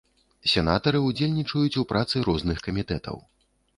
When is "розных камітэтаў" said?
2.31-3.23